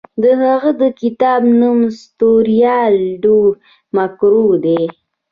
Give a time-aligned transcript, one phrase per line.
[0.23, 2.77] د هغه د کتاب نوم ستوریا
[3.23, 3.39] ډو
[3.95, 4.81] مګور دی.